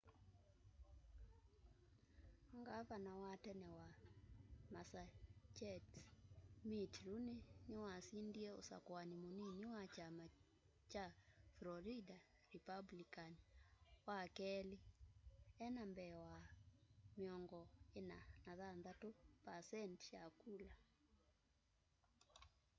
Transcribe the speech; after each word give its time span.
gavana 2.67 3.11
wa 3.23 3.33
tene 3.43 3.67
wa 3.79 3.89
massachusetts 4.73 5.95
mitt 6.69 6.93
romney 7.05 7.39
niwasindie 7.69 8.49
usakuani 8.61 9.15
munini 9.23 9.65
wa 9.75 9.83
kyama 9.93 10.25
kya 10.91 11.05
florida 11.55 12.17
republican 12.55 13.33
wakeli 14.07 14.77
enda 15.65 15.83
mbee 15.91 16.15
wa 16.31 16.39
46 17.17 19.11
percenti 19.45 20.07
ya 20.15 20.23
kula 20.41 20.73